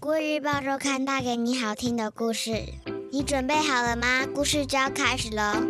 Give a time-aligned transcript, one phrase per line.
[0.00, 2.52] 国语日报周刊带给你好听的故事，
[3.12, 4.26] 你准备好了吗？
[4.34, 5.62] 故事就要开始了。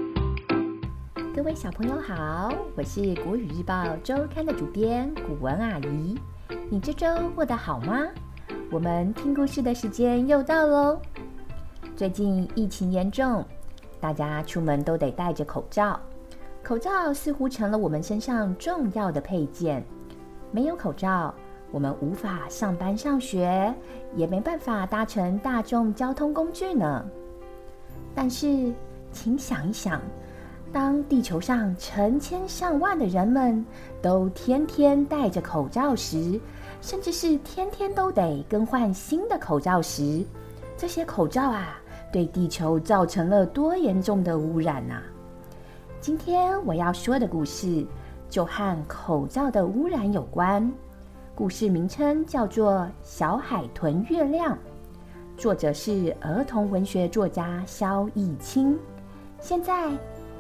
[1.35, 6.17] 各位小朋友好，我是国语日报周刊的主编古文阿姨。
[6.71, 8.07] 你这周过得好吗？
[8.71, 11.01] 我们听故事的时间又到喽。
[11.97, 13.45] 最近疫情严重，
[14.01, 15.99] 大家出门都得戴着口罩，
[16.63, 19.85] 口罩似乎成了我们身上重要的配件。
[20.53, 21.35] 没有口罩，
[21.73, 23.73] 我们无法上班上学，
[24.17, 27.05] 也没办法搭乘大众交通工具呢。
[28.15, 28.73] 但是，
[29.13, 30.01] 请想一想，
[30.73, 33.65] 当地球上成千上万的人们
[34.03, 36.41] 都天天戴着口罩时，
[36.81, 40.25] 甚至是天天都得更换新的口罩时，
[40.77, 41.81] 这些口罩啊，
[42.13, 45.03] 对地球造成了多严重的污染呐！
[46.01, 47.87] 今天我要说的故事。
[48.31, 50.73] 就和口罩的污染有关。
[51.41, 54.55] 故事名称叫做《小海豚月亮》，
[55.39, 58.79] 作者是儿童文学作家萧逸清。
[59.41, 59.91] 现在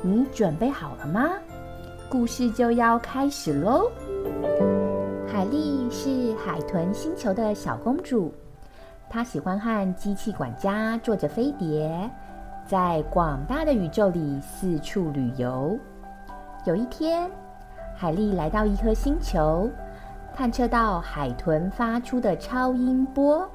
[0.02, 1.30] 你准备好了吗？
[2.10, 3.90] 故事就要开始喽！
[5.26, 8.30] 海莉是海豚星球的小公主，
[9.08, 12.10] 她喜欢和机器管家坐着飞碟，
[12.66, 15.78] 在广大的宇宙里四处旅游。
[16.66, 17.30] 有一天，
[17.96, 19.70] 海莉来到一颗星球，
[20.34, 23.48] 探测到海豚发出的超音波。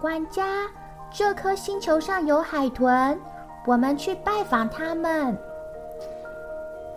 [0.00, 0.66] 管家，
[1.10, 3.18] 这颗星球上有海豚，
[3.66, 5.36] 我们去拜访他们。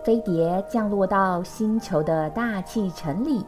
[0.04, 3.46] 飞碟降落到星球的大气层里，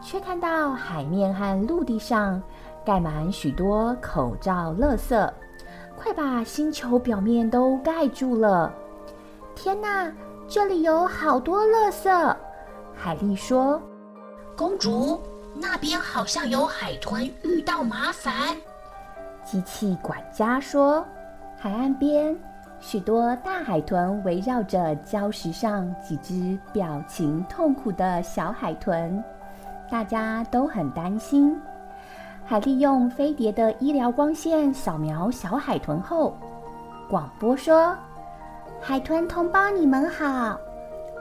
[0.00, 2.42] 却看到海面和陆地上
[2.84, 5.30] 盖满许多口罩垃圾，
[5.96, 8.72] 快把星球表面都盖住了！
[9.54, 10.12] 天哪！
[10.50, 12.36] 这里有好多垃圾，
[12.94, 13.78] 海莉说
[14.58, 15.20] ：“公主，
[15.54, 18.34] 那边好像有海豚遇到麻烦。”
[19.46, 21.06] 机器管家说
[21.56, 22.36] ：“海岸边
[22.80, 29.22] 许多大海豚围绕着礁石上几只表情痛苦的小海豚，
[29.88, 31.56] 大家都很担心。”
[32.44, 36.36] 海莉用飞碟的医疗光线扫描小海豚后，
[37.08, 37.94] 广播说。
[38.80, 40.58] 海豚同胞，你们好！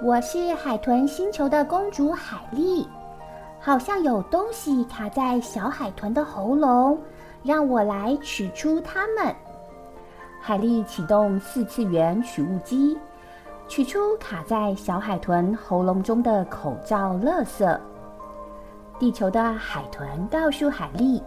[0.03, 2.87] 我是海豚星球的公主海莉，
[3.67, 6.97] 好像有东西卡在小海豚的喉咙，
[7.43, 9.35] 让我来取出它们。
[10.39, 12.97] 海莉启动四次元取物机，
[13.67, 17.77] 取出卡在小海豚喉咙中的口罩垃圾。
[18.97, 21.21] 地球的海豚告诉海莉，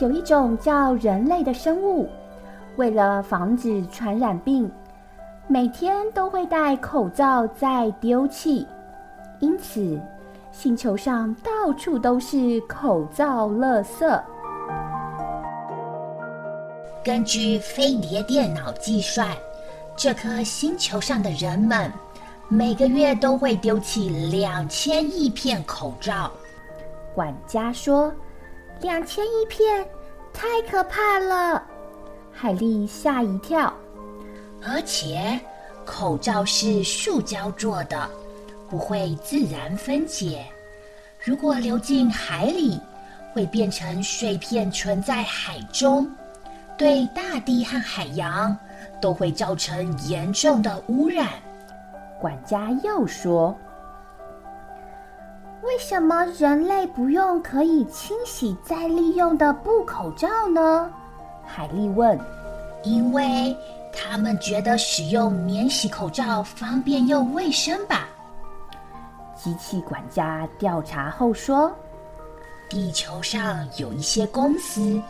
[0.00, 2.08] 有一种叫人类的生物，
[2.76, 4.72] 为了防止传染病。
[5.46, 8.66] 每天都会戴口罩再丢弃，
[9.40, 10.00] 因此
[10.52, 14.22] 星球上到处都是口罩垃圾。
[17.02, 19.28] 根据飞碟电脑计算，
[19.96, 21.90] 这颗星球上的人们
[22.48, 26.30] 每个月都会丢弃两千亿片口罩。
[27.14, 28.12] 管家说
[28.82, 29.86] ：“两千亿片，
[30.32, 31.62] 太可怕了！”
[32.32, 33.72] 海莉吓一跳。
[34.62, 35.40] 而且，
[35.86, 38.08] 口罩是塑胶做的，
[38.70, 40.46] 不会自然分解。
[41.22, 42.80] 如果流进海里，
[43.32, 46.08] 会变成碎片存在海中，
[46.78, 48.56] 对大地和海洋
[49.00, 51.26] 都会造成严重的污染。
[52.20, 53.54] 管家又说
[55.62, 60.90] ：“为什么人类不用可以清洗再利用的布口罩呢？”
[61.44, 62.18] 海莉问
[62.84, 63.54] ：“因为。”
[63.92, 68.08] 他们觉得使用免洗口罩方便又卫生吧？
[69.42, 71.74] 机器管家调查后说，
[72.68, 75.00] 地球上有一些公司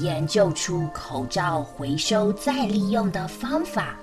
[0.00, 3.94] 研究出口罩回收再利用的方法，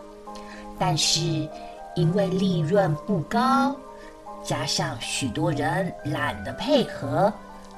[0.78, 1.50] 但是
[1.95, 3.75] 因为利润不高，
[4.44, 7.33] 加上许多人懒得配合，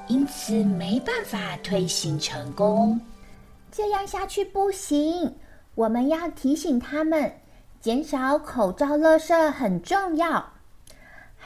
[0.06, 3.00] 因此没办法推行成功。
[3.72, 5.34] 这样下去不行。
[5.74, 7.32] 我们要提醒他们，
[7.80, 10.44] 减少口罩垃圾很重要。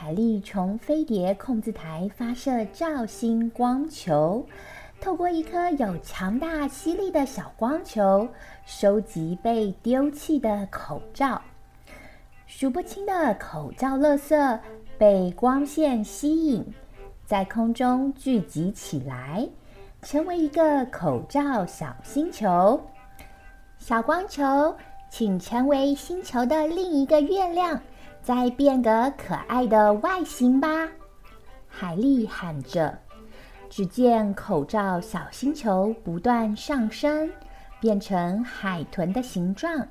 [0.03, 4.47] 海莉从飞碟控制台发射照星光球，
[4.99, 8.27] 透过一颗有强大吸力的小光球，
[8.65, 11.43] 收集被丢弃的口罩。
[12.47, 14.59] 数不清的口罩垃圾
[14.97, 16.65] 被光线吸引，
[17.27, 19.47] 在空中聚集起来，
[20.01, 22.81] 成为一个口罩小星球。
[23.79, 24.75] 小光球，
[25.11, 27.79] 请成为星球的另一个月亮，
[28.23, 30.89] 再变个可爱的外形吧！
[31.69, 32.99] 海莉喊着。
[33.69, 37.31] 只见口罩小星球不断上升，
[37.81, 39.87] 变成海豚的形状，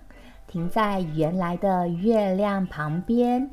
[0.47, 3.49] 停在原来的月亮旁边。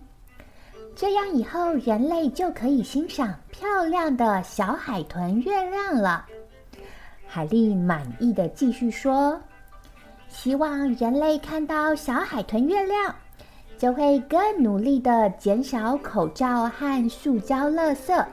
[0.96, 6.26] 这样以后，人类就可以欣赏漂亮的小海豚月亮了。
[7.26, 9.40] 海莉满意的继续说
[10.28, 13.14] ：“希望人类看到小海豚月亮，
[13.78, 18.24] 就会更努力的减少口罩和塑胶垃圾。”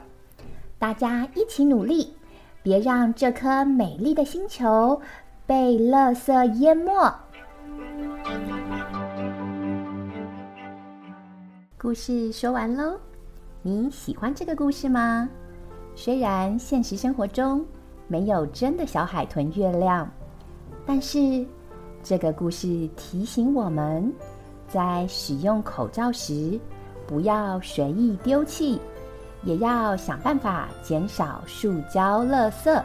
[0.78, 2.14] 大家一起努力，
[2.62, 5.00] 别让这颗美丽的星球
[5.46, 6.92] 被垃圾淹没。
[11.78, 12.98] 故事说完喽，
[13.62, 15.28] 你喜欢这个故事吗？
[15.94, 17.64] 虽然现实生活中
[18.08, 20.10] 没有真的小海豚月亮，
[20.84, 21.46] 但是
[22.02, 24.12] 这个故事提醒我们，
[24.74, 26.58] 在使用口罩时
[27.06, 28.80] 不要随意丢弃。
[29.44, 32.82] 也要想办法减少塑胶垃圾。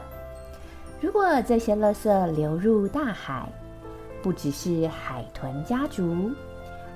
[1.00, 3.48] 如果这些垃圾流入大海，
[4.22, 6.30] 不只是海豚家族，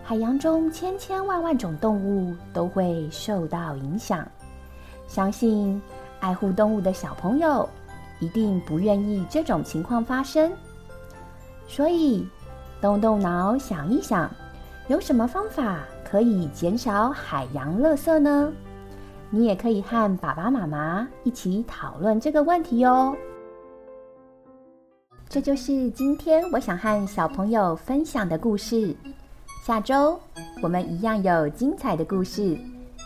[0.04, 4.28] 海洋中千千万万种动物都会受到影响。
[5.08, 5.82] 相信
[6.20, 7.68] 爱护动物的小朋友
[8.20, 10.52] 一定不愿意这种情况发生。
[11.70, 12.28] 所以，
[12.82, 14.30] 动动脑想一想，
[14.94, 18.54] 有什么方法可以减少海洋垃圾呢？
[19.32, 23.18] 你也可以和爸爸妈妈一起讨论这个问题哦。
[25.28, 28.96] 这就是今天我想和小朋友分享的故事。
[29.66, 30.20] 下周
[30.62, 32.56] 我们一样有精彩的故事，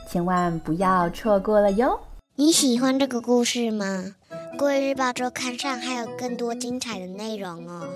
[0.09, 1.97] 千万不要错过了哟。
[2.35, 4.13] 你喜欢这个故事吗？
[4.59, 7.87] 国语日报周刊上还有更多精彩的内容哦。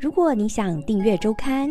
[0.00, 1.70] 如果你想订阅周刊，